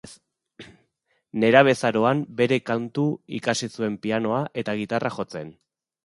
Nerabezaroan 1.41 2.23
bere 2.39 2.57
kontu 2.69 3.05
ikasi 3.41 3.69
zuen 3.81 3.99
pianoa 4.07 4.39
eta 4.63 4.75
gitarra 4.81 5.13
jotzen. 5.19 5.53